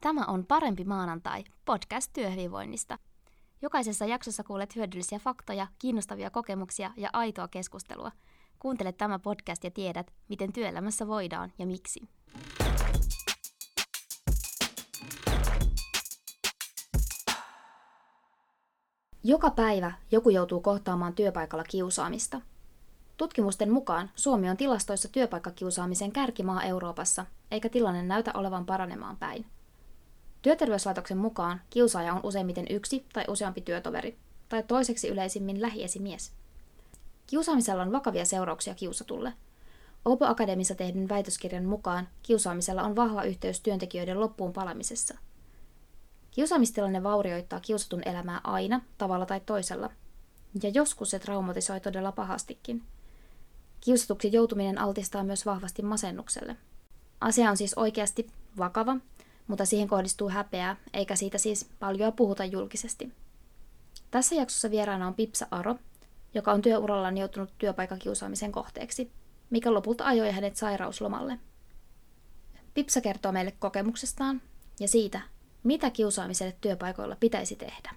[0.00, 2.98] Tämä on Parempi maanantai, podcast työhyvinvoinnista.
[3.62, 8.12] Jokaisessa jaksossa kuulet hyödyllisiä faktoja, kiinnostavia kokemuksia ja aitoa keskustelua.
[8.58, 12.08] Kuuntele tämä podcast ja tiedät, miten työelämässä voidaan ja miksi.
[19.24, 22.40] Joka päivä joku joutuu kohtaamaan työpaikalla kiusaamista.
[23.16, 29.46] Tutkimusten mukaan Suomi on tilastoissa työpaikkakiusaamisen kärkimaa Euroopassa, eikä tilanne näytä olevan paranemaan päin.
[30.42, 36.32] Työterveyslaitoksen mukaan kiusaaja on useimmiten yksi tai useampi työtoveri, tai toiseksi yleisimmin lähiesimies.
[37.26, 39.32] Kiusaamisella on vakavia seurauksia kiusatulle.
[40.04, 45.18] Opo Akademissa tehdyn väitöskirjan mukaan kiusaamisella on vahva yhteys työntekijöiden loppuun palamisessa.
[46.30, 49.90] Kiusaamistilanne vaurioittaa kiusatun elämää aina, tavalla tai toisella,
[50.62, 52.82] ja joskus se traumatisoi todella pahastikin.
[53.80, 56.56] Kiusatuksi joutuminen altistaa myös vahvasti masennukselle.
[57.20, 58.26] Asia on siis oikeasti
[58.58, 58.96] vakava,
[59.50, 63.12] mutta siihen kohdistuu häpeää, eikä siitä siis paljon puhuta julkisesti.
[64.10, 65.76] Tässä jaksossa vieraana on Pipsa Aro,
[66.34, 69.10] joka on työurallaan joutunut työpaikakiusaamisen kohteeksi,
[69.50, 71.38] mikä lopulta ajoi hänet sairauslomalle.
[72.74, 74.42] Pipsa kertoo meille kokemuksestaan
[74.80, 75.20] ja siitä,
[75.62, 77.94] mitä kiusaamiselle työpaikoilla pitäisi tehdä.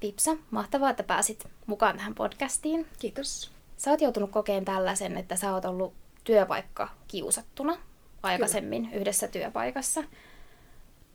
[0.00, 2.86] Pipsa, mahtavaa, että pääsit mukaan tähän podcastiin.
[2.98, 3.50] Kiitos.
[3.76, 5.92] Sä oot joutunut kokeen tällaisen, että sä oot ollut
[6.24, 7.76] työpaikka kiusattuna
[8.22, 8.96] aikaisemmin Kyllä.
[8.96, 10.04] yhdessä työpaikassa.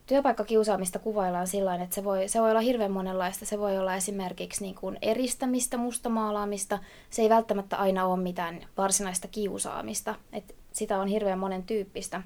[0.06, 3.46] Työpaikkakiusaamista kuvaillaan sillä että se voi, se voi olla hirveän monenlaista.
[3.46, 6.80] Se voi olla esimerkiksi niin kuin eristämistä, mustamaalaamista.
[7.10, 10.16] Se ei välttämättä aina ole mitään varsinaista kiusaamista.
[10.34, 12.22] Et sitä on hirveän monen tyyppistä.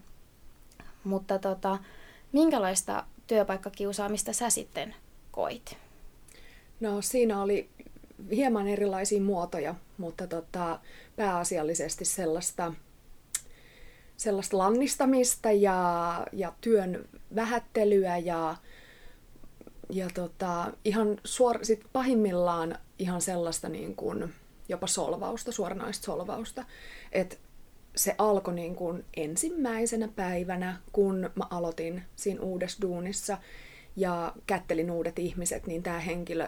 [1.03, 1.78] Mutta tota,
[2.31, 4.95] minkälaista työpaikkakiusaamista sä sitten
[5.31, 5.84] koit?
[6.80, 7.70] No siinä oli
[8.31, 10.80] hieman erilaisia muotoja, mutta tota,
[11.16, 12.74] pääasiallisesti sellaista,
[14.18, 18.56] sellaista lannistamista ja, ja työn vähättelyä ja,
[19.90, 24.34] ja tota, ihan suor, sit pahimmillaan ihan sellaista niin kuin
[24.69, 26.66] jopa solvausta, suoranaista solvausta.
[27.12, 27.40] Et
[27.96, 33.38] se alkoi niin kuin ensimmäisenä päivänä, kun mä aloitin siinä uudessa duunissa
[33.96, 36.47] ja kättelin uudet ihmiset, niin tämä henkilö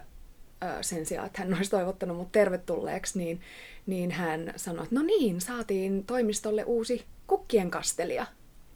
[0.81, 3.41] sen sijaan, että hän olisi toivottanut mut tervetulleeksi, niin,
[3.85, 8.25] niin hän sanoi, että no niin, saatiin toimistolle uusi kukkien kastelija.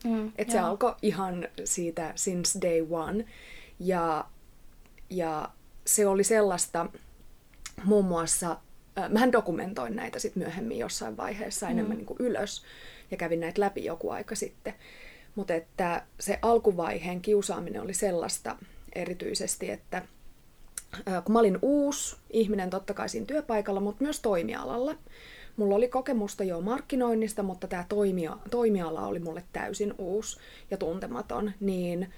[0.04, 3.26] Mm, että se alkoi ihan siitä since day one.
[3.80, 4.26] Ja,
[5.10, 5.50] ja
[5.86, 6.86] se oli sellaista
[7.84, 8.58] muun muassa,
[8.98, 11.72] äh, mähän dokumentoin näitä sitten myöhemmin jossain vaiheessa mm.
[11.72, 12.64] enemmän niin kuin ylös
[13.12, 14.74] ja kävin näitä läpi joku aika sitten.
[15.36, 18.58] Mutta että se alkuvaiheen kiusaaminen oli sellaista
[18.96, 20.02] erityisesti, että
[21.26, 24.96] kun mä olin uusi ihminen totta kai siinä työpaikalla, mutta myös toimialalla.
[25.58, 30.40] Mulla oli kokemusta jo markkinoinnista, mutta tämä toimia, toimiala oli mulle täysin uusi
[30.72, 32.10] ja tuntematon, niin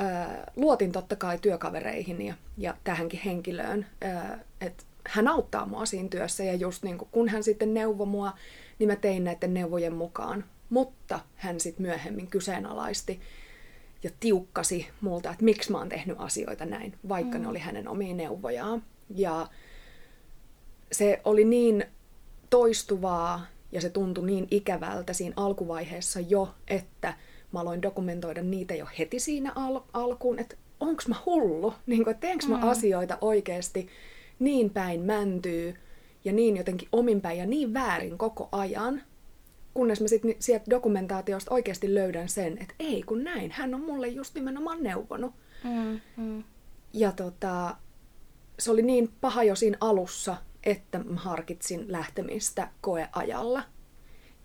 [0.00, 3.86] äh, luotin totta kai työkavereihin ja, ja tähänkin henkilöön,
[4.60, 8.32] että hän auttaa mua siinä työssä ja just niin kun hän sitten neuvoi mua,
[8.78, 10.44] niin mä tein näiden neuvojen mukaan.
[10.70, 13.20] Mutta hän sitten myöhemmin kyseenalaisti
[14.20, 17.42] tiukkasi multa, että miksi mä oon tehnyt asioita näin, vaikka mm.
[17.42, 18.82] ne oli hänen omia neuvojaan.
[19.14, 19.48] Ja
[20.92, 21.84] se oli niin
[22.50, 27.14] toistuvaa ja se tuntui niin ikävältä siinä alkuvaiheessa jo, että
[27.52, 32.12] mä aloin dokumentoida niitä jo heti siinä al- alkuun, että onko mä hullu, niin kuin,
[32.12, 32.68] että teenkö mä mm.
[32.68, 33.88] asioita oikeasti
[34.38, 35.74] niin päin mäntyy
[36.24, 39.02] ja niin jotenkin ominpäin ja niin väärin koko ajan,
[39.78, 44.08] kunnes mä sitten sieltä dokumentaatiosta oikeasti löydän sen, että ei kun näin, hän on mulle
[44.08, 45.34] just nimenomaan neuvonut.
[45.64, 46.44] Mm, mm.
[46.92, 47.76] Ja tota,
[48.58, 53.62] se oli niin paha jo siinä alussa, että mä harkitsin lähtemistä koeajalla.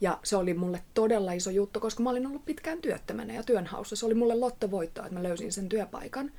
[0.00, 3.96] Ja se oli mulle todella iso juttu, koska mä olin ollut pitkään työttömänä ja työnhaussa.
[3.96, 6.32] Se oli mulle lottovoitto, että mä löysin sen työpaikan.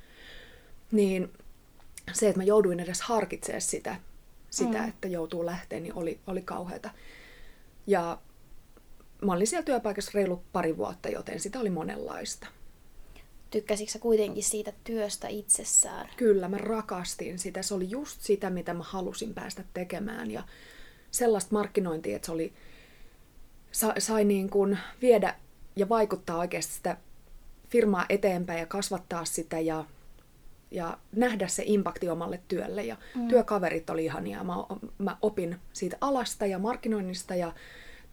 [0.92, 1.32] Niin
[2.12, 3.96] se, että mä jouduin edes harkitsemaan sitä,
[4.50, 4.88] sitä mm.
[4.88, 6.90] että joutuu lähteen, niin oli, oli kauheata.
[7.86, 8.18] Ja
[9.22, 12.46] mä olin siellä työpaikassa reilu pari vuotta, joten sitä oli monenlaista.
[13.50, 16.10] Tykkäsitkö sä kuitenkin siitä työstä itsessään?
[16.16, 17.62] Kyllä, mä rakastin sitä.
[17.62, 20.30] Se oli just sitä, mitä mä halusin päästä tekemään.
[20.30, 20.42] Ja
[21.10, 22.52] sellaista markkinointia, että se oli,
[23.72, 25.34] sai, sai niin kuin viedä
[25.76, 26.96] ja vaikuttaa oikeasti sitä
[27.68, 29.84] firmaa eteenpäin ja kasvattaa sitä ja,
[30.70, 32.84] ja nähdä se impakti omalle työlle.
[32.84, 33.28] Ja mm.
[33.28, 34.44] työkaverit oli ihania.
[34.44, 34.54] Mä,
[34.98, 37.52] mä opin siitä alasta ja markkinoinnista ja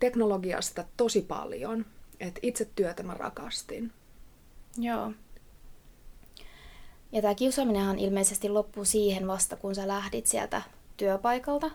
[0.04, 1.86] teknologiasta tosi paljon.
[2.20, 3.92] Et itse työtä mä rakastin.
[4.78, 5.12] Joo.
[7.12, 10.62] Ja tämä kiusaaminenhan ilmeisesti loppuu siihen vasta, kun sä lähdit sieltä
[10.98, 11.72] työpaikalta.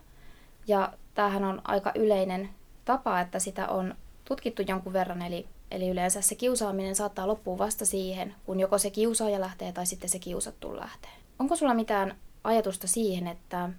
[0.66, 2.48] Ja tämähän on aika yleinen
[2.84, 3.94] tapa, että sitä on
[4.24, 8.90] tutkittu jonkun verran, eli, eli yleensä se kiusaaminen saattaa loppua vasta siihen, kun joko se
[8.90, 11.10] kiusaaja lähtee tai sitten se kiusattu lähtee.
[11.38, 13.70] Onko sulla mitään ajatusta siihen, että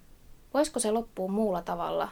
[0.54, 2.10] voisiko se loppua muulla tavalla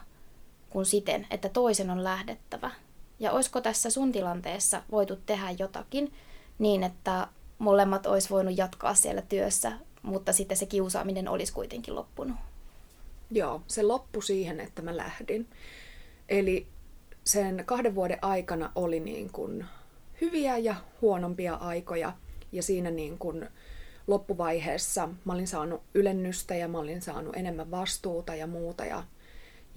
[0.69, 2.71] kuin siten, että toisen on lähdettävä?
[3.19, 6.13] Ja olisiko tässä sun tilanteessa voitu tehdä jotakin
[6.59, 7.27] niin, että
[7.59, 9.71] molemmat olisi voinut jatkaa siellä työssä,
[10.01, 12.37] mutta sitten se kiusaaminen olisi kuitenkin loppunut?
[13.31, 15.47] Joo, se loppui siihen, että mä lähdin.
[16.29, 16.67] Eli
[17.23, 19.65] sen kahden vuoden aikana oli niin kuin
[20.21, 22.13] hyviä ja huonompia aikoja.
[22.51, 23.49] Ja siinä niin kuin
[24.07, 28.85] loppuvaiheessa mä olin saanut ylennystä ja mä olin saanut enemmän vastuuta ja muuta.
[28.85, 29.03] Ja,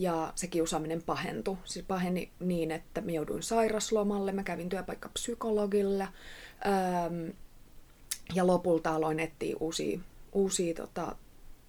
[0.00, 1.56] ja se kiusaaminen pahentui.
[1.64, 6.08] Se paheni niin, että mä jouduin sairaslomalle, mä kävin työpaikkapsykologille.
[6.67, 7.29] Ähm,
[8.35, 10.00] ja lopulta aloin etsiä uusia,
[10.32, 11.17] uusia tota,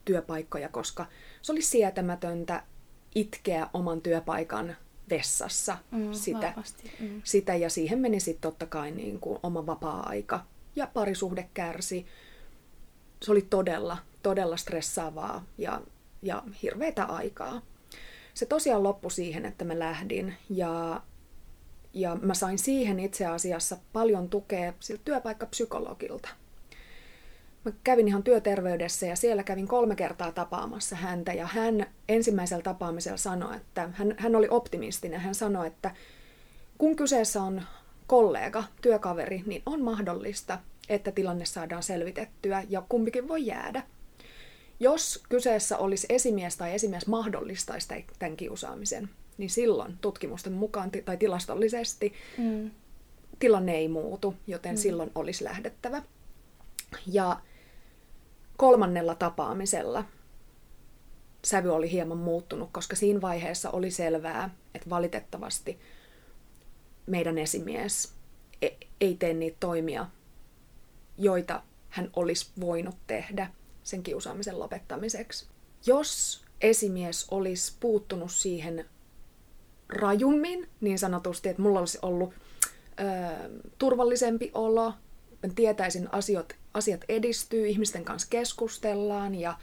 [0.05, 1.05] työpaikkoja, koska
[1.41, 2.63] se oli sietämätöntä
[3.15, 4.75] itkeä oman työpaikan
[5.09, 6.53] vessassa mm, sitä,
[6.99, 7.21] mm.
[7.23, 7.55] sitä.
[7.55, 10.45] Ja siihen meni sitten totta kai niin kuin oma vapaa-aika.
[10.75, 12.05] Ja parisuhde kärsi.
[13.21, 15.81] Se oli todella, todella stressaavaa ja,
[16.21, 17.61] ja hirveätä aikaa.
[18.33, 20.33] Se tosiaan loppui siihen, että mä lähdin.
[20.49, 21.01] Ja,
[21.93, 26.29] ja mä sain siihen itse asiassa paljon tukea siltä työpaikkapsykologilta.
[27.65, 33.17] Mä kävin ihan työterveydessä ja siellä kävin kolme kertaa tapaamassa häntä ja hän ensimmäisellä tapaamisella
[33.17, 35.19] sanoi, että hän, hän oli optimistinen.
[35.19, 35.91] Hän sanoi, että
[36.77, 37.61] kun kyseessä on
[38.07, 43.83] kollega, työkaveri, niin on mahdollista, että tilanne saadaan selvitettyä ja kumpikin voi jäädä.
[44.81, 47.87] Jos kyseessä olisi esimies tai esimies mahdollistaisi
[48.19, 52.71] tämän kiusaamisen, niin silloin tutkimusten mukaan tai tilastollisesti mm.
[53.39, 54.77] tilanne ei muutu, joten mm.
[54.77, 56.03] silloin olisi lähdettävä.
[57.07, 57.41] Ja
[58.57, 60.05] kolmannella tapaamisella
[61.45, 65.79] sävy oli hieman muuttunut, koska siinä vaiheessa oli selvää, että valitettavasti
[67.05, 68.13] meidän esimies
[68.61, 70.07] e- ei tee niitä toimia,
[71.17, 73.49] joita hän olisi voinut tehdä
[73.83, 75.47] sen kiusaamisen lopettamiseksi.
[75.85, 78.85] Jos esimies olisi puuttunut siihen
[79.89, 82.33] rajummin, niin sanotusti, että mulla olisi ollut
[82.99, 84.93] ö, turvallisempi olo,
[85.55, 89.57] tietäisin asiat, asiat edistyy, ihmisten kanssa keskustellaan ja,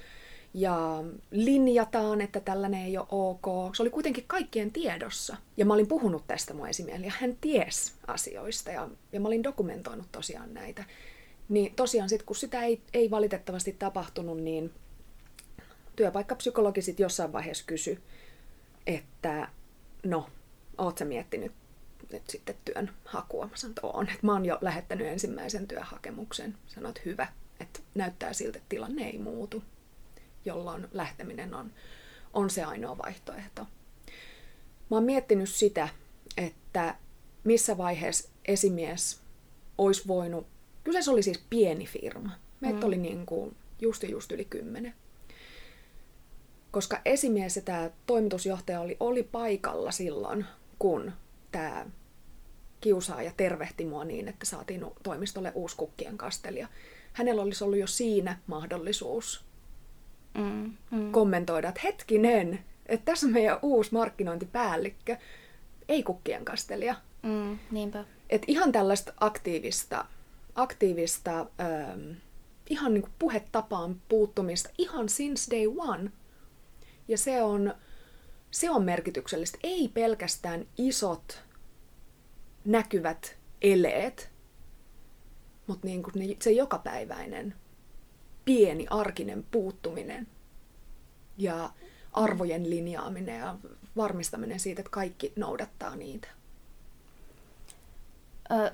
[0.54, 3.74] ja linjataan, että tällainen ei ole ok.
[3.74, 5.36] Se oli kuitenkin kaikkien tiedossa.
[5.56, 9.44] Ja mä olin puhunut tästä mun esimiehelle ja hän ties asioista ja, ja mä olin
[9.44, 10.84] dokumentoinut tosiaan näitä.
[11.48, 14.74] Niin tosiaan sitten kun sitä ei, ei valitettavasti tapahtunut, niin
[15.96, 17.98] työpaikkapsykologi sitten jossain vaiheessa kysyi,
[18.86, 19.48] että
[20.04, 20.30] no,
[20.78, 21.52] oot sä miettinyt
[22.12, 23.46] nyt sitten työn hakua.
[23.46, 24.08] Mä sanoin, että on.
[24.08, 26.56] Että mä oon jo lähettänyt ensimmäisen työhakemuksen.
[26.66, 27.26] Sanoin, että hyvä,
[27.60, 29.64] että näyttää siltä, että tilanne ei muutu,
[30.44, 31.72] jolloin lähteminen on,
[32.32, 33.66] on se ainoa vaihtoehto.
[34.90, 35.88] Mä oon miettinyt sitä,
[36.36, 36.94] että
[37.44, 39.20] missä vaiheessa esimies
[39.78, 40.46] olisi voinut,
[40.84, 42.30] kyseessä oli siis pieni firma.
[42.60, 42.84] Meitä mm.
[42.84, 44.94] oli niin kuin just just yli kymmenen.
[46.70, 50.46] Koska esimies ja tämä toimitusjohtaja oli, oli paikalla silloin,
[50.78, 51.12] kun
[51.52, 51.86] tämä
[52.80, 56.68] kiusaaja tervehti mua niin, että saatiin toimistolle uusi kukkien kastelija.
[57.12, 59.44] Hänellä olisi ollut jo siinä mahdollisuus
[60.34, 61.12] mm, mm.
[61.12, 65.16] kommentoida, että hetkinen, että tässä on meidän uusi markkinointipäällikkö,
[65.88, 66.94] ei kukkien kastelija.
[67.22, 68.04] Mm, niinpä.
[68.30, 70.04] Et ihan tällaista aktiivista,
[70.58, 72.10] aktiivista ähm,
[72.70, 76.10] ihan niin kuin puhetapaan puuttumista ihan since day one.
[77.08, 77.74] Ja se on,
[78.50, 79.58] se on merkityksellistä.
[79.62, 81.42] Ei pelkästään isot
[82.64, 84.30] näkyvät eleet,
[85.66, 87.54] mutta niin kuin se jokapäiväinen,
[88.44, 90.26] pieni arkinen puuttuminen
[91.38, 91.70] ja
[92.12, 93.58] arvojen linjaaminen ja
[93.96, 96.28] varmistaminen siitä, että kaikki noudattaa niitä.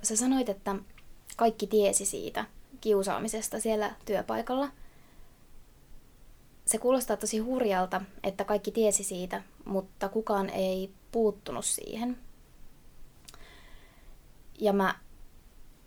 [0.03, 0.77] Sä sanoit, että
[1.37, 2.45] kaikki tiesi siitä
[2.81, 4.69] kiusaamisesta siellä työpaikalla.
[6.67, 12.19] Se kuulostaa tosi hurjalta, että kaikki tiesi siitä, mutta kukaan ei puuttunut siihen.
[14.61, 14.95] Ja mä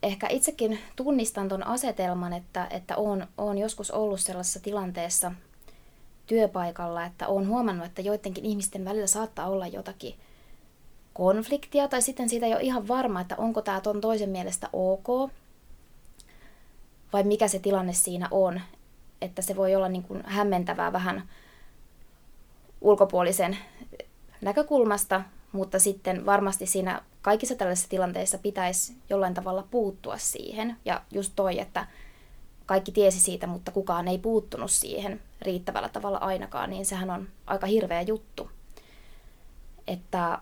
[0.03, 5.31] ehkä itsekin tunnistan ton asetelman, että, että oon, oon joskus ollut sellaisessa tilanteessa
[6.27, 10.15] työpaikalla, että oon huomannut, että joidenkin ihmisten välillä saattaa olla jotakin
[11.17, 15.31] konfliktia, tai sitten siitä ei ole ihan varma, että onko tämä ton toisen mielestä ok,
[17.13, 18.62] vai mikä se tilanne siinä on.
[19.21, 21.29] Että se voi olla niin kuin hämmentävää vähän
[22.81, 23.57] ulkopuolisen
[24.41, 25.21] näkökulmasta,
[25.51, 30.77] mutta sitten varmasti siinä kaikissa tällaisissa tilanteissa pitäisi jollain tavalla puuttua siihen.
[30.86, 31.88] Ja just toi, että
[32.65, 37.67] kaikki tiesi siitä, mutta kukaan ei puuttunut siihen riittävällä tavalla ainakaan, niin sehän on aika
[37.67, 38.50] hirveä juttu.
[39.88, 40.39] että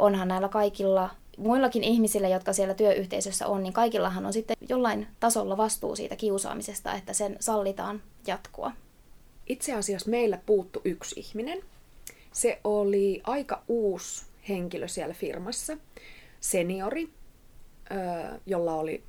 [0.00, 5.56] onhan näillä kaikilla muillakin ihmisillä, jotka siellä työyhteisössä on, niin kaikillahan on sitten jollain tasolla
[5.56, 8.72] vastuu siitä kiusaamisesta, että sen sallitaan jatkua.
[9.46, 11.58] Itse asiassa meillä puuttu yksi ihminen.
[12.32, 15.76] Se oli aika uusi henkilö siellä firmassa,
[16.40, 17.08] seniori,
[18.46, 19.02] jolla oli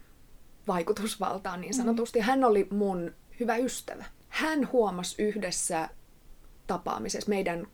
[0.67, 2.19] vaikutusvaltaa niin sanotusti.
[2.19, 2.25] Mm.
[2.25, 4.05] Hän oli mun hyvä ystävä.
[4.29, 5.89] Hän huomasi yhdessä
[6.67, 7.67] tapaamisessa, meidän,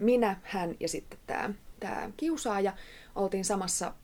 [0.00, 2.72] minä, hän ja sitten tämä tämä kiusaaja,
[3.14, 3.94] oltiin samassa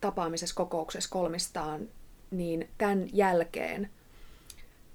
[0.00, 1.88] tapaamisessa kokouksessa kolmistaan,
[2.30, 3.90] niin tämän jälkeen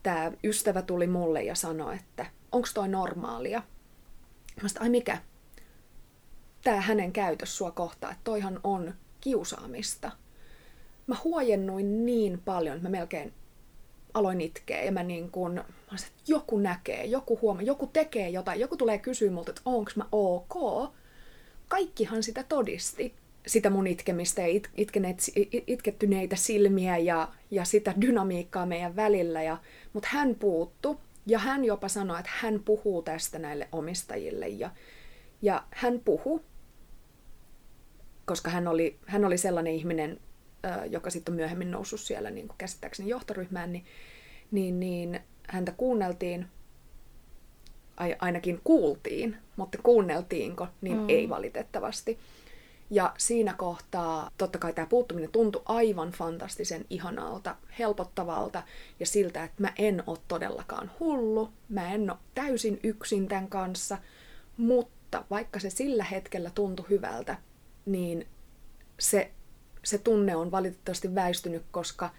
[0.03, 3.63] tämä ystävä tuli mulle ja sanoi, että onko toi normaalia?
[4.61, 5.17] Mä sanoin, ai mikä?
[6.63, 10.11] Tämä hänen käytös sua kohtaan, että toihan on kiusaamista.
[11.07, 13.33] Mä huojennuin niin paljon, että mä melkein
[14.13, 18.77] aloin itkeä ja mä niin kun, että joku näkee, joku huomaa, joku tekee jotain, joku
[18.77, 20.55] tulee kysyä multa, että onko mä ok
[21.71, 23.13] kaikkihan sitä todisti.
[23.47, 25.17] Sitä mun itkemistä ja it, itkeneet,
[25.67, 29.43] itkettyneitä silmiä ja, ja sitä dynamiikkaa meidän välillä.
[29.43, 29.57] Ja,
[29.93, 34.47] mutta hän puuttu ja hän jopa sanoi, että hän puhuu tästä näille omistajille.
[34.47, 34.69] Ja,
[35.41, 36.41] ja hän puhu,
[38.25, 40.19] koska hän oli, hän oli sellainen ihminen,
[40.89, 43.85] joka sitten on myöhemmin noussut siellä niin kuin käsittääkseni johtoryhmään, niin,
[44.51, 46.45] niin, niin häntä kuunneltiin
[48.19, 51.09] ainakin kuultiin, mutta kuunneltiinko, niin mm.
[51.09, 52.19] ei valitettavasti.
[52.89, 58.63] Ja siinä kohtaa totta kai tämä puuttuminen tuntui aivan fantastisen ihanalta, helpottavalta
[58.99, 63.97] ja siltä, että mä en ole todellakaan hullu, mä en ole täysin yksin tämän kanssa,
[64.57, 67.37] mutta vaikka se sillä hetkellä tuntui hyvältä,
[67.85, 68.27] niin
[68.99, 69.31] se,
[69.83, 72.09] se tunne on valitettavasti väistynyt, koska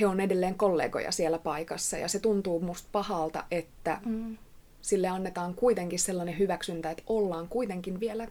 [0.00, 4.36] he on edelleen kollegoja siellä paikassa ja se tuntuu musta pahalta, että mm
[4.82, 8.28] sille annetaan kuitenkin sellainen hyväksyntä, että ollaan kuitenkin vielä,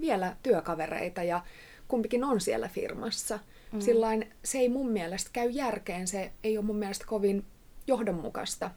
[0.00, 1.44] vielä työkavereita ja
[1.88, 3.38] kumpikin on siellä firmassa.
[3.72, 3.80] Mm.
[3.80, 7.44] Sillain se ei mun mielestä käy järkeen, se ei ole mun mielestä kovin
[7.86, 8.70] johdonmukaista.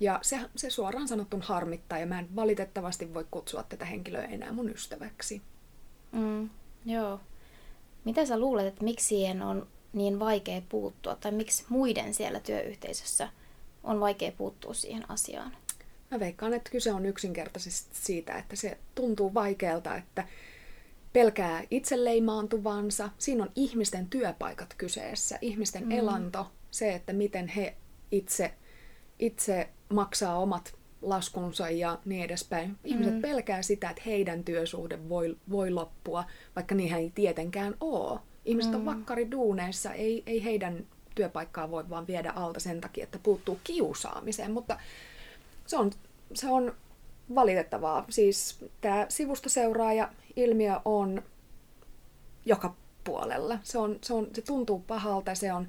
[0.00, 4.52] Ja se, se suoraan sanottun harmittaa ja mä en valitettavasti voi kutsua tätä henkilöä enää
[4.52, 5.42] mun ystäväksi.
[6.12, 6.50] Mm,
[6.86, 7.20] joo.
[8.04, 13.28] Mitä sä luulet, että miksi siihen on niin vaikea puuttua, tai miksi muiden siellä työyhteisössä
[13.84, 15.56] on vaikea puuttua siihen asiaan?
[16.12, 20.24] Mä veikkaan, että kyse on yksinkertaisesti siitä, että se tuntuu vaikealta, että
[21.12, 23.10] pelkää itseleimaantuvansa.
[23.18, 25.90] Siinä on ihmisten työpaikat kyseessä, ihmisten mm.
[25.90, 27.76] elanto, se, että miten he
[28.10, 28.54] itse,
[29.18, 32.78] itse maksaa omat laskunsa ja niin edespäin.
[32.84, 33.22] Ihmiset mm.
[33.22, 36.24] pelkää sitä, että heidän työsuhde voi, voi loppua,
[36.56, 38.20] vaikka niinhän ei tietenkään ole.
[38.44, 38.78] Ihmiset mm.
[38.78, 44.52] on vakkariduuneissa, ei, ei heidän työpaikkaa voi vaan viedä alta sen takia, että puuttuu kiusaamiseen,
[44.52, 44.78] mutta
[45.66, 45.90] se on,
[46.34, 46.74] se on
[47.34, 48.04] valitettavaa.
[48.10, 51.22] Siis tämä sivustoseuraaja ilmiö on
[52.44, 53.58] joka puolella.
[53.62, 55.68] Se, on, se, on, se tuntuu pahalta se on,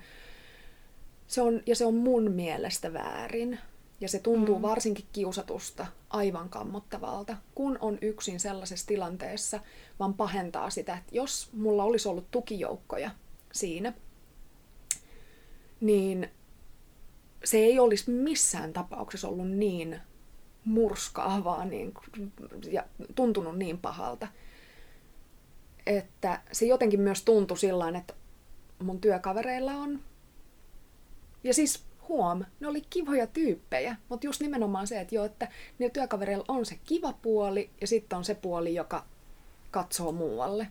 [1.27, 3.59] se on, ja se on mun mielestä väärin.
[4.01, 4.61] Ja se tuntuu mm.
[4.61, 9.59] varsinkin kiusatusta aivan kammottavalta, kun on yksin sellaisessa tilanteessa,
[9.99, 13.11] vaan pahentaa sitä, että jos mulla olisi ollut tukijoukkoja
[13.51, 13.93] siinä,
[15.81, 16.29] niin
[17.43, 20.01] se ei olisi missään tapauksessa ollut niin
[20.65, 21.93] murskaavaa niin,
[22.71, 22.85] ja
[23.15, 24.27] tuntunut niin pahalta.
[25.85, 28.13] Että se jotenkin myös tuntui sillä että
[28.79, 29.99] mun työkavereilla on...
[31.43, 35.47] Ja siis huom, ne oli kivoja tyyppejä, mutta just nimenomaan se, että jo, että
[35.79, 39.05] niillä työkavereilla on se kiva puoli ja sitten on se puoli, joka
[39.71, 40.67] katsoo muualle.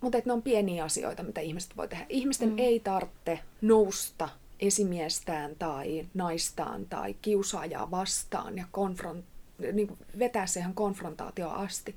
[0.00, 2.06] Mutta että ne on pieniä asioita, mitä ihmiset voi tehdä.
[2.08, 2.58] Ihmisten mm.
[2.58, 4.28] ei tarvitse nousta
[4.60, 9.24] esimiestään tai naistaan tai kiusaajaa vastaan ja konfront,
[9.72, 11.96] niin kuin vetää siihen konfrontaatioon asti.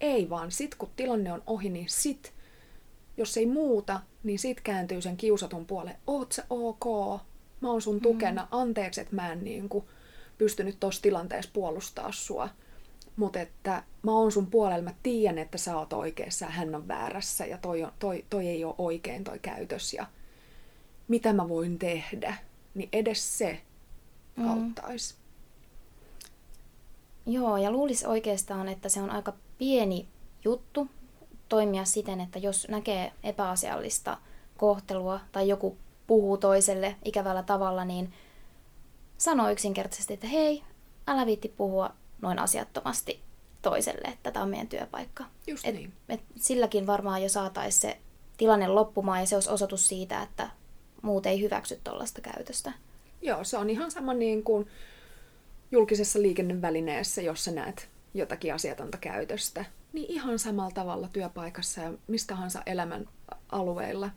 [0.00, 2.32] Ei vaan sit kun tilanne on ohi, niin sit,
[3.16, 5.96] jos ei muuta, niin sit kääntyy sen kiusatun puoleen.
[6.06, 7.20] Oot sä ok?
[7.60, 8.42] Mä oon sun tukena.
[8.42, 8.48] Mm.
[8.50, 9.84] Anteeksi, että mä en niin kuin,
[10.38, 12.48] pystynyt tuossa tilanteessa puolustaa sua.
[13.16, 16.88] Mutta että mä oon sun puolella, mä tiedän, että sä oot oikeassa ja hän on
[16.88, 19.92] väärässä ja toi, on, toi, toi ei ole oikein toi käytös.
[19.92, 20.06] Ja,
[21.08, 22.36] mitä mä voin tehdä,
[22.74, 23.60] niin edes se
[24.36, 24.48] mm.
[24.48, 25.14] auttaisi.
[27.26, 30.08] Joo, ja luulisi oikeastaan, että se on aika pieni
[30.44, 30.88] juttu
[31.48, 34.18] toimia siten, että jos näkee epäasiallista
[34.56, 38.12] kohtelua tai joku puhuu toiselle ikävällä tavalla, niin
[39.18, 40.62] sanoo yksinkertaisesti, että hei,
[41.06, 41.90] älä viitti puhua
[42.22, 43.20] noin asiattomasti
[43.62, 45.24] toiselle, että tämä on meidän työpaikka.
[45.46, 45.92] Just et, niin.
[46.08, 48.00] Et silläkin varmaan jo saataisiin se
[48.36, 50.50] tilanne loppumaan ja se olisi osoitus siitä, että
[51.04, 52.72] muut ei hyväksy tuollaista käytöstä.
[53.22, 54.66] Joo, se on ihan sama niin kuin
[55.70, 62.34] julkisessa liikennevälineessä, jos sä näet jotakin asiatonta käytöstä, niin ihan samalla tavalla työpaikassa ja mistä
[62.34, 63.08] tahansa elämän
[63.48, 64.10] alueilla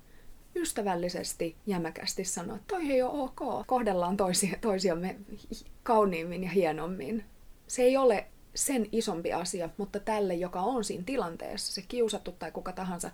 [0.56, 3.67] ystävällisesti, jämäkästi sanoa, että toi ei ole ok.
[3.67, 5.15] Kohdellaan toisia, toisiamme
[5.84, 7.25] kauniimmin ja hienommin.
[7.67, 8.25] Se ei ole
[8.56, 13.12] sen isompi asia, mutta tälle, joka on siinä tilanteessa, se kiusattu tai kuka tahansa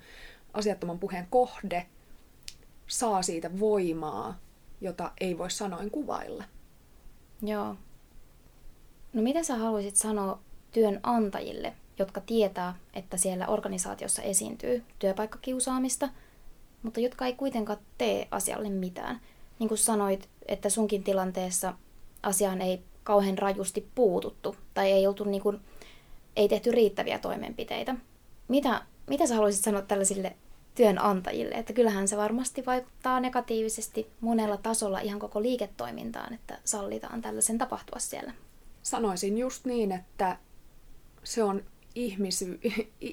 [0.54, 1.86] asiattoman puheen kohde,
[2.88, 4.38] saa siitä voimaa,
[4.82, 6.44] jota ei voi sanoin kuvailla.
[7.42, 7.76] Joo.
[9.14, 10.40] No mitä sä haluaisit sanoa
[10.72, 16.10] työnantajille, jotka tietää, että siellä organisaatiossa esiintyy työpaikkakiusaamista,
[16.84, 19.22] mutta jotka ei kuitenkaan tee asialle mitään?
[19.60, 21.74] Niin kuin sanoit, että sunkin tilanteessa
[22.24, 25.60] asiaan ei kauhean rajusti puututtu tai ei, oltu niin kuin,
[26.36, 27.96] ei tehty riittäviä toimenpiteitä.
[28.48, 30.36] Mitä, mitä sä haluaisit sanoa tällaisille
[30.76, 31.56] työnantajille?
[31.56, 38.00] Että kyllähän se varmasti vaikuttaa negatiivisesti monella tasolla ihan koko liiketoimintaan, että sallitaan tällaisen tapahtua
[38.00, 38.34] siellä.
[38.84, 40.38] Sanoisin just niin, että
[41.24, 41.64] se on
[41.96, 42.60] ihmisy,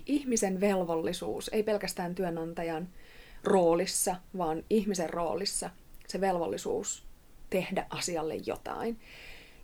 [0.07, 2.89] ihmisen velvollisuus, ei pelkästään työnantajan
[3.45, 5.71] roolissa, vaan ihmisen roolissa
[6.09, 7.05] se velvollisuus
[7.51, 9.01] tehdä asialle jotain.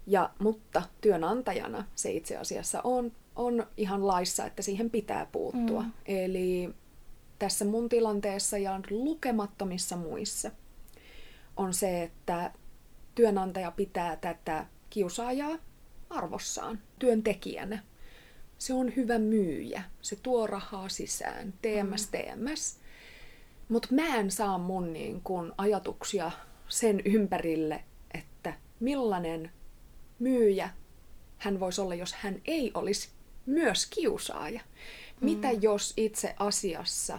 [0.07, 5.83] Ja, mutta työnantajana se itse asiassa on, on ihan laissa, että siihen pitää puuttua.
[5.83, 5.93] Mm.
[6.07, 6.75] Eli
[7.39, 10.51] tässä mun tilanteessa ja lukemattomissa muissa
[11.57, 12.53] on se, että
[13.15, 15.59] työnantaja pitää tätä kiusaajaa
[16.11, 17.83] arvossaan työntekijänä.
[18.59, 22.79] Se on hyvä myyjä, se tuo rahaa sisään, TMS, TMS.
[23.69, 26.31] Mutta mä en saa mun niin kun, ajatuksia
[26.69, 29.53] sen ympärille, että millainen
[30.19, 30.71] myyjä
[31.39, 33.09] hän voisi olla, jos hän ei olisi
[33.47, 34.61] myös kiusaaja.
[35.21, 35.25] Mm.
[35.25, 37.19] Mitä jos itse asiassa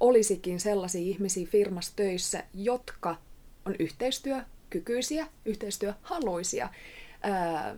[0.00, 3.16] olisikin sellaisia ihmisiä firmassa töissä, jotka
[3.66, 6.68] on yhteistyökykyisiä, yhteistyöhaluisia,
[7.22, 7.76] ää,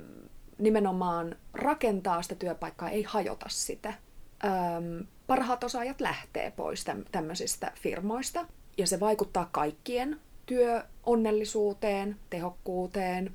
[0.59, 3.95] nimenomaan rakentaa sitä työpaikkaa, ei hajota sitä.
[4.43, 4.83] Ää,
[5.27, 8.47] parhaat osaajat lähtee pois tämmöisistä firmoista,
[8.79, 13.35] ja se vaikuttaa kaikkien työonnellisuuteen, tehokkuuteen,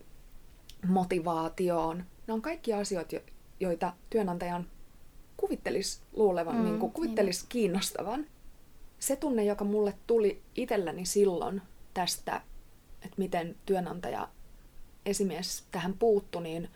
[0.87, 2.05] motivaatioon.
[2.27, 3.15] Ne on kaikki asioita,
[3.59, 4.67] joita työnantajan
[5.39, 7.49] kuvittelis luulevan, mm, niin kuin kuvittelis niin.
[7.49, 8.25] kiinnostavan.
[8.99, 11.61] Se tunne, joka mulle tuli itselläni silloin
[11.93, 12.41] tästä,
[13.01, 14.27] että miten työnantaja
[15.05, 16.69] esimies tähän puuttu, niin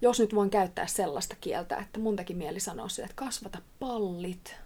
[0.00, 4.56] jos nyt voin käyttää sellaista kieltä, että mun teki mieli sanoa sille, että kasvata pallit.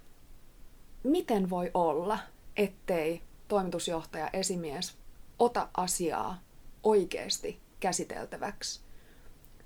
[1.03, 2.19] Miten voi olla,
[2.57, 4.97] ettei toimitusjohtaja, esimies
[5.39, 6.39] ota asiaa
[6.83, 8.81] oikeasti käsiteltäväksi.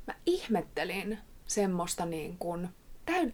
[0.06, 2.68] Mä ihmettelin semmoista niin kuin,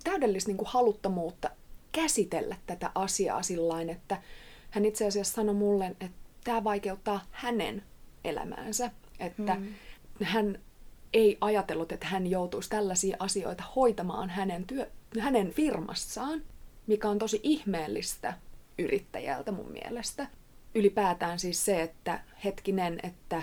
[0.04, 1.50] täydellistä niin kuin haluttomuutta
[1.92, 4.22] käsitellä tätä asiaa sillä että
[4.70, 6.08] hän itse asiassa sanoi mulle, että
[6.44, 7.82] tämä vaikeuttaa hänen
[8.24, 8.90] elämäänsä.
[9.20, 9.74] Että mm.
[10.22, 10.58] hän
[11.12, 16.42] ei ajatellut, että hän joutuisi tällaisia asioita hoitamaan hänen, työ, hänen firmassaan,
[16.86, 18.34] mikä on tosi ihmeellistä
[18.78, 20.26] yrittäjältä mun mielestä.
[20.74, 23.42] Ylipäätään siis se, että hetkinen, että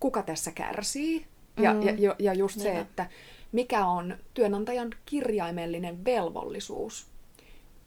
[0.00, 1.26] kuka tässä kärsii.
[1.56, 1.82] Ja, mm.
[1.98, 3.06] ja, ja just se, että
[3.52, 7.06] mikä on työnantajan kirjaimellinen velvollisuus.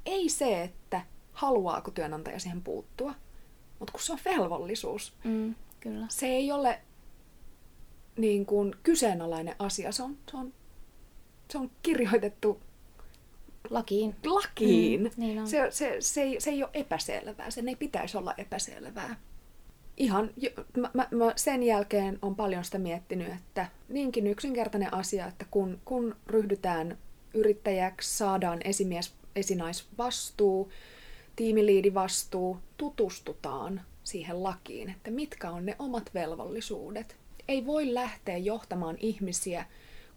[0.05, 3.13] Ei se, että haluaako työnantaja siihen puuttua,
[3.79, 5.13] mutta kun se on velvollisuus.
[5.23, 6.05] Mm, kyllä.
[6.09, 6.81] Se ei ole
[8.17, 10.53] niin kuin kyseenalainen asia, se on, se on,
[11.51, 12.61] se on kirjoitettu
[13.69, 14.15] lakiin.
[14.25, 15.01] Lakiin.
[15.03, 15.47] Mm, niin on.
[15.47, 19.15] Se, se, se, ei, se ei ole epäselvää, sen ei pitäisi olla epäselvää
[19.97, 20.29] ihan,
[20.77, 25.81] mä, mä, mä sen jälkeen on paljon sitä miettinyt, että niinkin yksinkertainen asia, että kun,
[25.85, 26.97] kun ryhdytään
[27.33, 30.71] yrittäjäksi, saadaan esimies, esinaisvastuu,
[31.35, 37.15] tiimiliidivastuu, tutustutaan siihen lakiin, että mitkä on ne omat velvollisuudet.
[37.47, 39.65] Ei voi lähteä johtamaan ihmisiä,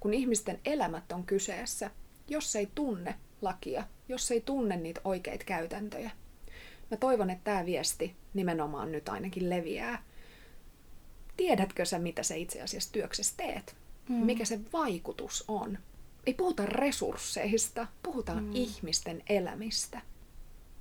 [0.01, 1.91] kun ihmisten elämät on kyseessä,
[2.29, 6.11] jos ei tunne lakia, jos ei tunne niitä oikeita käytäntöjä
[6.90, 10.03] mä toivon, että tämä viesti nimenomaan nyt ainakin leviää.
[11.37, 13.77] Tiedätkö sä, mitä sä itse asiassa työksessä teet?
[14.09, 14.14] Mm.
[14.14, 15.79] Mikä se vaikutus on?
[16.27, 18.51] Ei puhuta resursseista, puhutaan mm.
[18.55, 20.01] ihmisten elämistä.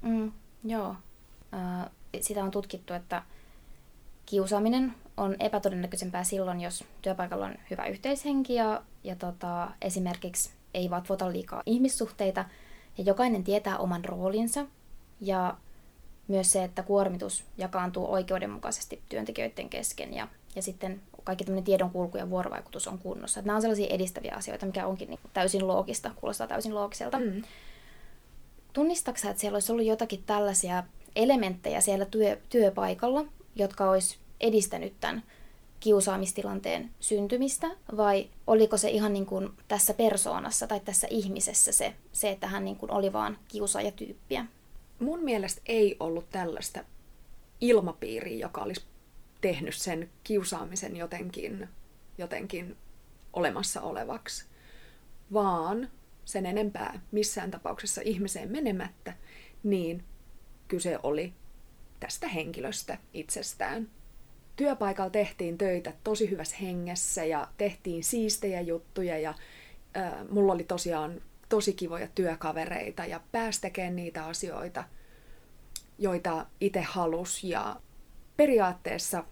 [0.01, 0.31] Mm,
[0.63, 0.95] joo.
[1.53, 1.91] Äh,
[2.21, 3.23] sitä on tutkittu, että
[4.25, 11.31] kiusaaminen on epätodennäköisempää silloin, jos työpaikalla on hyvä yhteishenki ja, ja tota, esimerkiksi ei vatvota
[11.31, 12.45] liikaa ihmissuhteita
[12.97, 14.65] ja jokainen tietää oman roolinsa
[15.21, 15.57] ja
[16.27, 22.17] myös se, että kuormitus jakaantuu oikeudenmukaisesti työntekijöiden kesken ja, ja sitten kaikki tämmöinen tiedon kulku
[22.17, 23.39] ja vuorovaikutus on kunnossa.
[23.39, 27.19] Että nämä on sellaisia edistäviä asioita, mikä onkin niin täysin loogista, kuulostaa täysin loogiselta.
[27.19, 27.43] Mm.
[28.73, 30.83] Tunnistatko että siellä olisi ollut jotakin tällaisia
[31.15, 35.23] elementtejä siellä työ, työpaikalla, jotka olisi edistänyt tämän
[35.79, 42.29] kiusaamistilanteen syntymistä vai oliko se ihan niin kuin tässä persoonassa tai tässä ihmisessä se, se
[42.29, 44.45] että hän niin kuin oli vaan kiusaajatyyppiä?
[44.99, 46.84] Mun mielestä ei ollut tällaista
[47.62, 48.86] ilmapiiriä, joka olisi
[49.41, 51.69] tehnyt sen kiusaamisen jotenkin,
[52.17, 52.77] jotenkin
[53.34, 54.45] olemassa olevaksi,
[55.34, 55.89] vaan
[56.25, 59.13] sen enempää missään tapauksessa ihmiseen menemättä,
[59.63, 60.03] niin
[60.67, 61.34] kyse oli
[61.99, 63.89] tästä henkilöstä itsestään.
[64.55, 69.34] Työpaikalla tehtiin töitä tosi hyvässä hengessä ja tehtiin siistejä juttuja ja
[69.97, 74.84] äh, mulla oli tosiaan tosi kivoja työkavereita ja pääsi tekemään niitä asioita,
[75.97, 77.75] joita itse halus ja
[78.38, 79.23] periaatteessa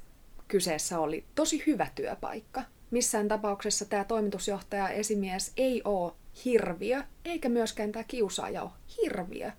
[0.47, 2.61] kyseessä oli tosi hyvä työpaikka.
[2.91, 6.13] Missään tapauksessa tämä toimitusjohtaja esimies ei ole
[6.45, 8.71] hirviö, eikä myöskään tämä kiusaaja ole
[9.01, 9.51] hirviö.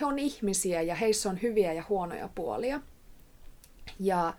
[0.00, 2.80] He on ihmisiä ja heissä on hyviä ja huonoja puolia.
[3.98, 4.34] Ja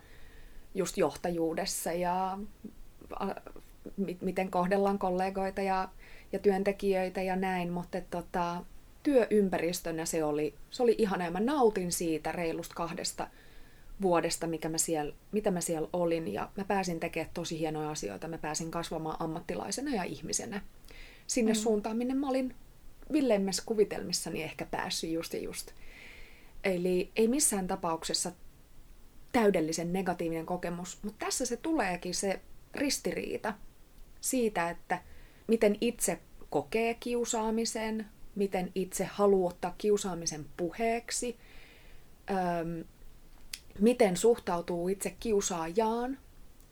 [0.74, 2.38] just johtajuudessa ja
[4.20, 5.88] miten kohdellaan kollegoita ja,
[6.32, 8.64] ja työntekijöitä ja näin, mutta tota,
[9.02, 13.28] työympäristönä se oli, se oli ihana ja mä nautin siitä reilusta kahdesta
[14.02, 18.28] vuodesta, mikä mä siellä, mitä mä siellä olin ja mä pääsin tekemään tosi hienoja asioita,
[18.28, 20.60] mä pääsin kasvamaan ammattilaisena ja ihmisenä
[21.26, 21.56] sinne mm.
[21.56, 22.54] suuntaan, minne mä olin
[23.12, 25.70] villeimmässä kuvitelmissani ehkä päässyt just ja just.
[26.64, 28.32] Eli ei missään tapauksessa
[29.32, 32.40] täydellisen negatiivinen kokemus, mutta tässä se tuleekin se
[32.74, 33.54] ristiriita
[34.20, 35.02] siitä, että
[35.46, 36.18] miten itse
[36.50, 41.36] kokee kiusaamisen, miten itse haluaa ottaa kiusaamisen puheeksi,
[43.78, 46.18] miten suhtautuu itse kiusaajaan.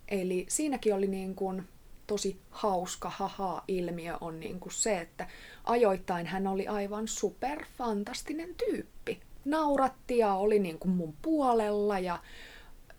[0.09, 1.63] Eli siinäkin oli niin kuin
[2.07, 5.27] tosi hauska haha-ilmiö on niin kuin se, että
[5.65, 9.21] ajoittain hän oli aivan superfantastinen tyyppi.
[9.45, 12.19] Nauratti ja oli niin kuin mun puolella ja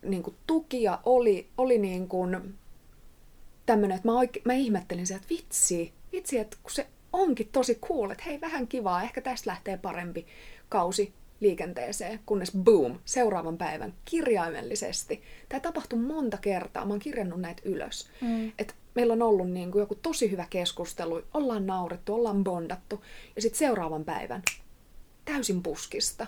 [0.02, 2.56] niin kuin tukia oli, oli niin kuin
[3.66, 7.76] tämmöinen, että mä, oike- mä ihmettelin sieltä, että vitsi, vitsi, että kun se onkin tosi
[7.76, 10.28] cool, että hei vähän kivaa, ehkä tästä lähtee parempi
[10.70, 15.22] kausi liikenteeseen, kunnes boom, seuraavan päivän kirjaimellisesti.
[15.50, 18.10] Tämä tapahtui monta kertaa, mä oon kirjannut näitä ylös.
[18.22, 18.52] Mm.
[18.58, 23.04] Et meillä on ollut niin kuin joku tosi hyvä keskustelu, ollaan naurettu, ollaan bondattu,
[23.36, 24.42] ja sitten seuraavan päivän
[25.26, 26.28] täysin puskista.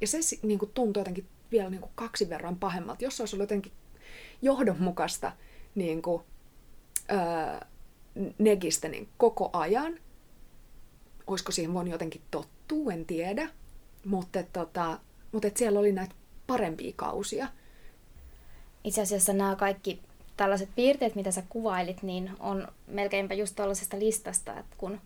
[0.00, 3.04] Ja se niin kuin tuntui jotenkin vielä niin kuin kaksi verran pahemmalta.
[3.04, 3.72] Jos se olisi ollut jotenkin
[4.42, 5.32] johdonmukaista
[5.74, 6.22] niin kuin,
[7.12, 7.60] öö,
[8.38, 9.98] negistä niin koko ajan,
[11.26, 13.48] olisiko siihen voinut jotenkin tottua, en tiedä.
[14.06, 14.98] Mutta, tota,
[15.32, 16.14] mutta et siellä oli näitä
[16.46, 17.48] parempia kausia.
[18.84, 20.00] Itse asiassa nämä kaikki
[20.36, 25.00] tällaiset piirteet, mitä sä kuvailit, niin on melkeinpä just tuollaisesta listasta, että kun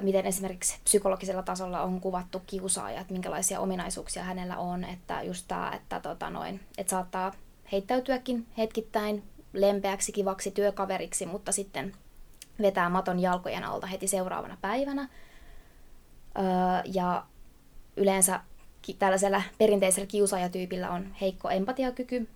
[0.00, 5.72] miten esimerkiksi psykologisella tasolla on kuvattu kiusaaja, että minkälaisia ominaisuuksia hänellä on, että just tämä,
[5.74, 7.32] että, tota noin, että saattaa
[7.72, 11.92] heittäytyäkin hetkittäin lempeäksi, kivaksi työkaveriksi, mutta sitten
[12.62, 15.08] vetää maton jalkojen alta heti seuraavana päivänä.
[16.84, 17.26] ja
[17.96, 18.40] yleensä
[18.98, 22.28] tällaisella perinteisellä kiusaajatyypillä on heikko empatiakyky,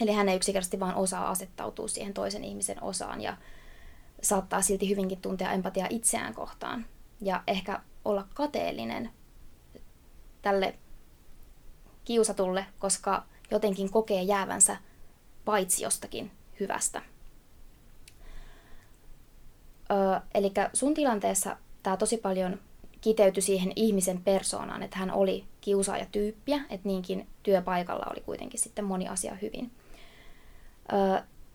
[0.00, 3.36] eli hän ei yksinkertaisesti vaan osaa asettautua siihen toisen ihmisen osaan ja
[4.22, 6.86] saattaa silti hyvinkin tuntea empatiaa itseään kohtaan
[7.20, 9.10] ja ehkä olla kateellinen
[10.42, 10.74] tälle
[12.04, 14.76] kiusatulle, koska jotenkin kokee jäävänsä
[15.46, 16.30] paitsi jostakin
[16.60, 17.02] hyvästä.
[20.34, 22.60] Eli sun tilanteessa tämä tosi paljon
[23.00, 29.08] kiteytyi siihen ihmisen persoonaan, että hän oli kiusaajatyyppiä, että niinkin työpaikalla oli kuitenkin sitten moni
[29.08, 29.70] asia hyvin.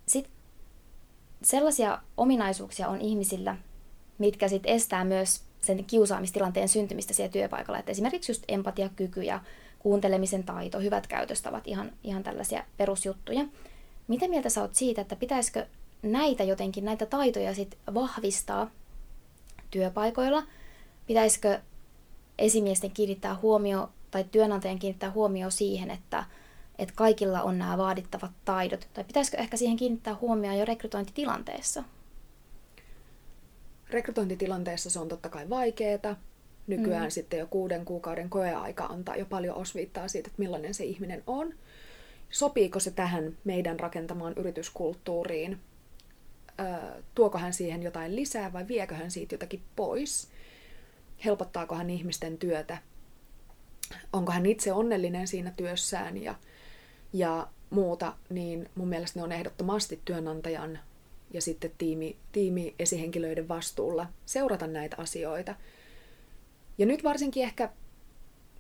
[0.06, 0.34] Sitten
[1.42, 3.58] sellaisia ominaisuuksia on ihmisillä,
[4.18, 7.80] mitkä sitten estää myös sen kiusaamistilanteen syntymistä siellä työpaikalla.
[7.80, 9.40] Että esimerkiksi just empatiakyky ja
[9.80, 13.46] kuuntelemisen taito, hyvät käytöstavat, ihan, ihan tällaisia perusjuttuja.
[14.08, 15.68] Mitä mieltä sä oot siitä, että pitäisikö
[16.02, 18.72] näitä jotenkin, näitä taitoja sit vahvistaa
[19.72, 20.44] työpaikoilla?
[21.08, 21.60] Pitäisikö
[22.38, 26.24] esimiesten kiinnittää huomio tai työnantajan kiinnittää huomio siihen, että
[26.80, 28.88] että kaikilla on nämä vaadittavat taidot?
[28.94, 31.84] Tai pitäisikö ehkä siihen kiinnittää huomioon jo rekrytointitilanteessa?
[33.90, 36.16] Rekrytointitilanteessa se on totta kai vaikeaa.
[36.68, 37.12] Nykyään mm.
[37.12, 41.54] sitten jo kuuden kuukauden koeaika antaa jo paljon osviittaa siitä, että millainen se ihminen on.
[42.32, 45.60] Sopiiko se tähän meidän rakentamaan yrityskulttuuriin?
[47.15, 50.30] Tuoko hän siihen jotain lisää vai viekö hän siitä jotakin pois?
[51.26, 52.78] Helpottaako hän ihmisten työtä?
[54.13, 56.36] Onko hän itse onnellinen siinä työssään ja
[57.13, 60.80] ja muuta, niin mun mielestä ne on ehdottomasti työnantajan
[61.34, 65.56] ja sitten tiimi, tiimi esihenkilöiden vastuulla seurata näitä asioita.
[66.78, 67.70] Ja nyt varsinkin ehkä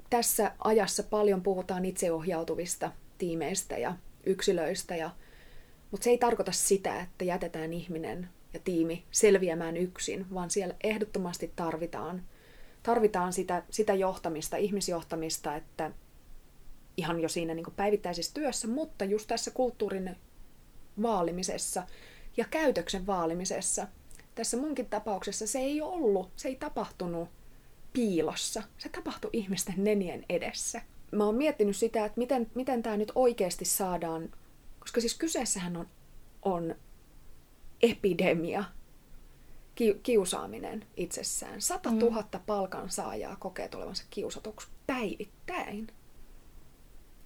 [0.09, 4.95] tässä ajassa paljon puhutaan itseohjautuvista tiimeistä ja yksilöistä.
[4.95, 5.09] Ja,
[5.91, 11.53] mutta se ei tarkoita sitä, että jätetään ihminen ja tiimi selviämään yksin, vaan siellä ehdottomasti
[11.55, 12.23] tarvitaan,
[12.83, 15.91] tarvitaan sitä, sitä johtamista, ihmisjohtamista, että
[16.97, 20.15] ihan jo siinä niin päivittäisessä työssä, mutta just tässä kulttuurin
[21.01, 21.83] vaalimisessa
[22.37, 23.87] ja käytöksen vaalimisessa.
[24.35, 27.29] Tässä munkin tapauksessa se ei ollut, se ei tapahtunut
[27.93, 28.63] piilossa.
[28.77, 30.81] Se tapahtui ihmisten nenien edessä.
[31.11, 34.29] Mä oon miettinyt sitä, että miten, miten tämä nyt oikeasti saadaan,
[34.79, 35.87] koska siis kyseessähän on,
[36.41, 36.75] on
[37.81, 38.63] epidemia,
[39.75, 41.61] ki, kiusaaminen itsessään.
[41.61, 41.99] Sata mm.
[41.99, 45.87] tuhatta palkansaajaa kokee tulevansa kiusatuksi päivittäin.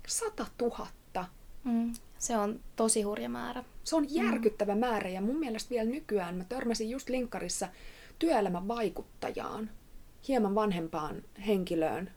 [0.08, 1.26] Sata tuhatta.
[1.63, 1.93] Mm.
[2.17, 3.63] Se on tosi hurja määrä.
[3.84, 4.80] Se on järkyttävä mm.
[4.80, 7.67] määrä ja mun mielestä vielä nykyään mä törmäsin just linkkarissa
[8.19, 9.69] työelämän vaikuttajaan,
[10.28, 12.12] hieman vanhempaan henkilöön.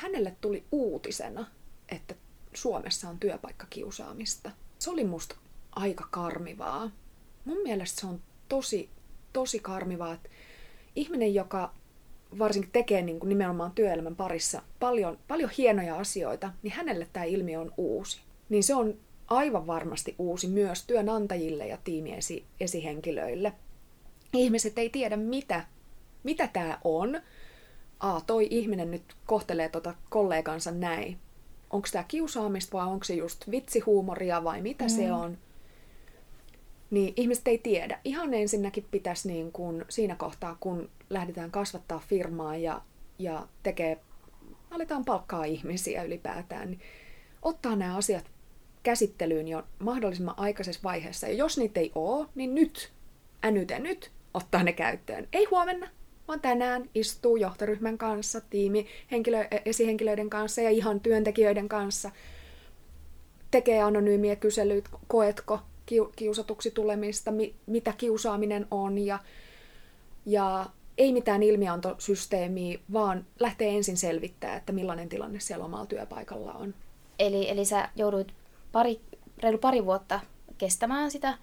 [0.00, 1.46] Hänelle tuli uutisena,
[1.88, 2.14] että
[2.54, 4.50] Suomessa on työpaikkakiusaamista.
[4.78, 5.36] Se oli musta
[5.72, 6.90] aika karmivaa.
[7.44, 8.90] Mun mielestä se on tosi,
[9.32, 10.28] tosi karmivaa, että
[10.96, 11.74] ihminen, joka
[12.38, 17.60] varsinkin tekee niin kuin nimenomaan työelämän parissa paljon, paljon hienoja asioita, niin hänelle tämä ilmiö
[17.60, 18.20] on uusi.
[18.48, 18.94] Niin se on
[19.28, 23.52] aivan varmasti uusi myös työnantajille ja tiimiesi esihenkilöille.
[24.32, 25.64] Ihmiset ei tiedä, mitä,
[26.22, 27.20] mitä tämä on.
[28.00, 31.18] A, toi ihminen nyt kohtelee tota kollegansa näin.
[31.70, 34.90] Onko tämä kiusaamista vai onko se just vitsihuumoria vai mitä mm.
[34.90, 35.38] se on?
[36.90, 38.00] Niin ihmiset ei tiedä.
[38.04, 42.82] Ihan ensinnäkin pitäisi niin kun, siinä kohtaa, kun lähdetään kasvattaa firmaa ja,
[43.18, 44.00] ja tekee,
[44.70, 46.80] aletaan palkkaa ihmisiä ylipäätään, niin
[47.42, 48.24] ottaa nämä asiat
[48.82, 51.26] käsittelyyn jo mahdollisimman aikaisessa vaiheessa.
[51.26, 52.92] Ja jos niitä ei ole, niin nyt,
[53.44, 55.28] änytä nyt, ottaa ne käyttöön.
[55.32, 55.88] Ei huomenna,
[56.30, 62.10] vaan tänään istuu johtoryhmän kanssa, tiimi, henkilö, esihenkilöiden kanssa ja ihan työntekijöiden kanssa.
[63.50, 65.58] Tekee anonyymiä kyselyitä, koetko
[66.16, 67.30] kiusatuksi tulemista,
[67.66, 69.18] mitä kiusaaminen on ja,
[70.26, 70.66] ja
[70.98, 76.74] ei mitään ilmiantosysteemiä, vaan lähtee ensin selvittää, että millainen tilanne siellä omalla työpaikalla on.
[77.18, 78.32] Eli, eli sä jouduit
[78.72, 79.00] pari,
[79.42, 80.20] reilu pari vuotta
[80.58, 81.38] kestämään sitä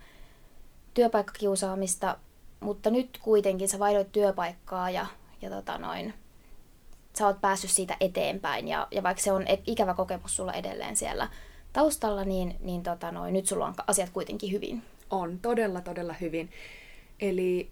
[0.93, 2.17] työpaikkakiusaamista,
[2.59, 5.05] mutta nyt kuitenkin sä vaihdoit työpaikkaa ja,
[5.41, 6.13] ja tota noin,
[7.17, 11.29] sä oot päässyt siitä eteenpäin ja, ja vaikka se on ikävä kokemus sulla edelleen siellä
[11.73, 14.83] taustalla, niin, niin tota noin, nyt sulla on asiat kuitenkin hyvin.
[15.09, 16.49] On, todella, todella hyvin.
[17.19, 17.69] Eli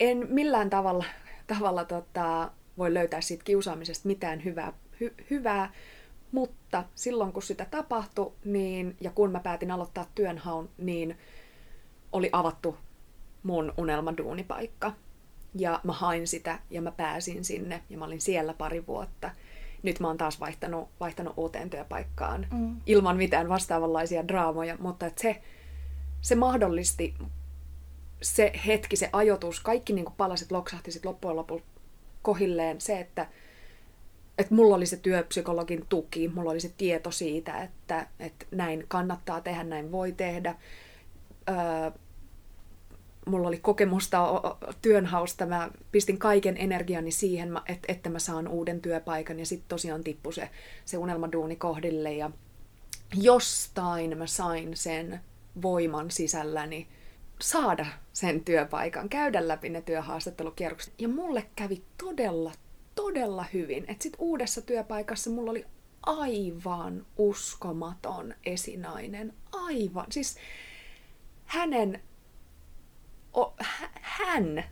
[0.00, 1.04] en millään tavalla,
[1.46, 5.72] tavalla tota, voi löytää siitä kiusaamisesta mitään hyvää, hy, hyvää
[6.32, 11.18] mutta silloin kun sitä tapahtui, niin, ja kun mä päätin aloittaa työnhaun, niin
[12.12, 12.76] oli avattu
[13.46, 14.92] mun unelmaduunipaikka.
[15.54, 19.30] Ja mä hain sitä ja mä pääsin sinne ja mä olin siellä pari vuotta.
[19.82, 22.76] Nyt mä oon taas vaihtanut, vaihtanut uuteen työpaikkaan mm.
[22.86, 25.42] ilman mitään vastaavanlaisia draamoja, mutta et se,
[26.20, 27.14] se mahdollisti
[28.22, 31.66] se hetki, se ajoitus, kaikki niin palasit loksahti sit loppujen lopuksi
[32.22, 32.80] kohilleen.
[32.80, 33.26] Se, että
[34.38, 39.40] että mulla oli se työpsykologin tuki, mulla oli se tieto siitä, että, että näin kannattaa
[39.40, 40.54] tehdä, näin voi tehdä.
[41.48, 41.56] Öö,
[43.26, 44.42] mulla oli kokemusta
[44.82, 50.32] työnhausta, mä pistin kaiken energiani siihen, että, mä saan uuden työpaikan ja sitten tosiaan tippui
[50.32, 50.50] se,
[50.84, 52.30] se unelmaduuni kohdille ja
[53.14, 55.20] jostain mä sain sen
[55.62, 56.88] voiman sisälläni
[57.40, 60.94] saada sen työpaikan, käydä läpi ne työhaastattelukierrokset.
[60.98, 62.52] Ja mulle kävi todella,
[62.94, 63.84] todella hyvin.
[63.88, 65.66] Että sit uudessa työpaikassa mulla oli
[66.02, 69.34] aivan uskomaton esinainen.
[69.52, 70.06] Aivan.
[70.10, 70.36] Siis
[71.44, 72.02] hänen,
[74.00, 74.64] hän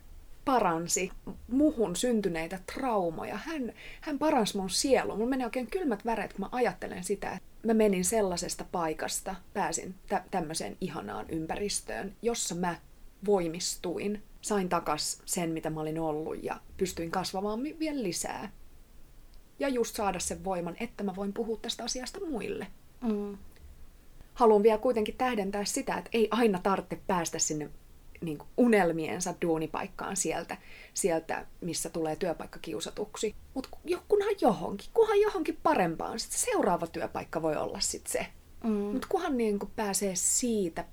[0.45, 1.11] paransi
[1.49, 3.37] muhun syntyneitä traumoja.
[3.37, 5.17] Hän, hän paransi mun sielu.
[5.17, 9.95] Mulla menee oikein kylmät väreet, kun mä ajattelen sitä, että mä menin sellaisesta paikasta, pääsin
[10.09, 12.77] tä- tämmöiseen ihanaan ympäristöön, jossa mä
[13.27, 18.53] voimistuin sain takas sen, mitä mä olin ollut ja pystyin kasvamaan vielä lisää.
[19.59, 22.67] Ja just saada sen voiman, että mä voin puhua tästä asiasta muille.
[23.01, 23.39] Mm.
[24.35, 27.71] Haluan vielä kuitenkin tähdentää sitä, että ei aina tarvitse päästä sinne
[28.25, 30.57] niin kuin unelmiensa duunipaikkaan sieltä,
[30.95, 33.35] sieltä, missä tulee työpaikka kiusatuksi.
[33.55, 33.69] Mutta
[34.09, 36.19] kunhan johonkin, kunhan johonkin parempaan.
[36.19, 38.27] Sitten seuraava työpaikka voi olla sitten se.
[38.65, 38.71] Mm.
[38.71, 40.85] Mutta kunhan niin kuin pääsee siitä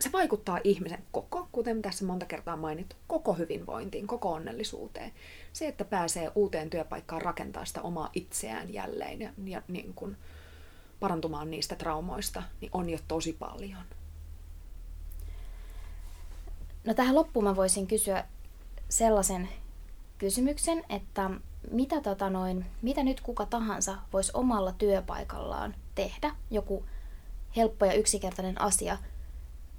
[0.00, 5.12] se vaikuttaa ihmisen koko, kuten tässä monta kertaa mainittu, koko hyvinvointiin, koko onnellisuuteen.
[5.52, 10.16] Se, että pääsee uuteen työpaikkaan rakentaa sitä omaa itseään jälleen ja, ja niin kuin
[11.00, 13.82] parantumaan niistä traumoista, niin on jo tosi paljon.
[16.86, 18.24] No tähän loppuun mä voisin kysyä
[18.88, 19.48] sellaisen
[20.18, 21.30] kysymyksen, että
[21.70, 26.84] mitä, tota noin, mitä nyt kuka tahansa voisi omalla työpaikallaan tehdä, joku
[27.56, 28.98] helppo ja yksinkertainen asia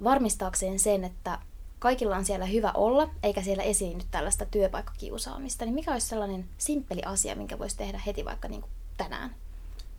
[0.03, 1.39] varmistaakseen sen, että
[1.79, 7.01] kaikilla on siellä hyvä olla, eikä siellä esiinny tällaista työpaikkakiusaamista, niin mikä olisi sellainen simppeli
[7.03, 9.35] asia, minkä voisi tehdä heti vaikka niin kuin tänään?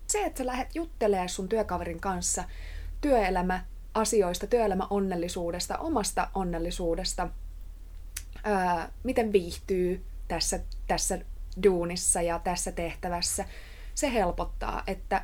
[0.07, 2.43] Se, että sä lähdet juttelemaan sun työkaverin kanssa
[3.01, 7.29] työelämä asioista, työelämä onnellisuudesta, omasta onnellisuudesta,
[8.43, 11.19] ää, miten viihtyy tässä, tässä
[11.63, 13.45] duunissa ja tässä tehtävässä,
[13.95, 15.23] se helpottaa, että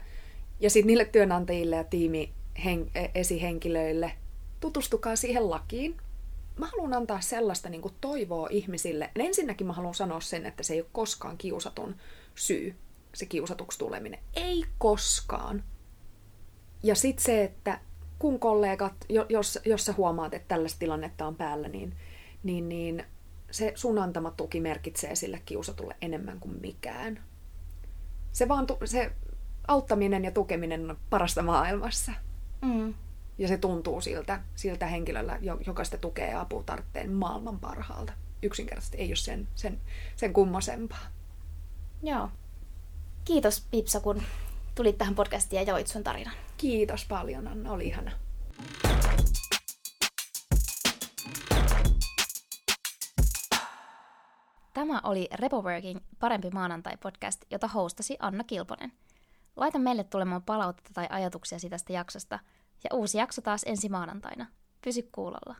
[0.59, 2.33] ja sitten niille työnantajille ja tiimi
[2.65, 4.11] hen, esihenkilöille,
[4.59, 5.97] tutustukaa siihen lakiin.
[6.57, 9.11] Mä haluan antaa sellaista niin kuin toivoa ihmisille.
[9.15, 11.95] Ensinnäkin mä haluan sanoa sen, että se ei ole koskaan kiusatun
[12.35, 12.75] syy,
[13.13, 14.19] se kiusatuksi tuleminen.
[14.33, 15.63] Ei koskaan.
[16.83, 17.79] Ja sitten se, että
[18.19, 18.93] kun kollegat,
[19.29, 21.95] jos, jos sä huomaat, että tällaista tilannetta on päällä, niin,
[22.43, 23.05] niin, niin
[23.51, 27.23] se sun antama tuki merkitsee sille kiusatulle enemmän kuin mikään.
[28.31, 29.11] Se, vaan, se
[29.67, 32.11] auttaminen ja tukeminen on parasta maailmassa.
[32.61, 32.93] Mm.
[33.37, 38.13] Ja se tuntuu siltä, siltä henkilöllä, joka sitä tukee ja apua tarvitsee maailman parhaalta.
[38.41, 39.81] Yksinkertaisesti ei ole sen, sen,
[40.15, 41.07] sen kummosempaa.
[42.03, 42.29] Joo.
[43.25, 44.21] Kiitos Pipsa, kun
[44.75, 46.33] tulit tähän podcastiin ja jaoit sun tarinan.
[46.57, 47.71] Kiitos paljon, Anna.
[47.71, 48.11] Oli ihana.
[54.73, 58.91] Tämä oli Repoworking Parempi maanantai-podcast, jota hostasi Anna Kilponen.
[59.55, 62.39] Laita meille tulemaan palautetta tai ajatuksia tästä jaksosta,
[62.83, 64.45] ja uusi jakso taas ensi maanantaina.
[64.81, 65.55] Pysy kuulolla.